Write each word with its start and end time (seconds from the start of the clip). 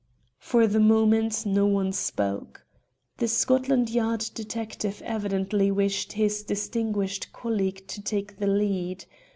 For 0.39 0.65
the 0.65 0.79
moment 0.79 1.45
no 1.45 1.67
one 1.67 1.93
spoke. 1.93 2.65
The 3.17 3.27
Scotland 3.27 3.91
Yard 3.91 4.31
detective 4.33 4.99
evidently 5.05 5.69
wished 5.69 6.13
his 6.13 6.41
distinguished 6.41 7.31
colleague 7.31 7.85
to 7.89 8.01
take 8.01 8.39
the 8.39 8.47
lead. 8.47 9.05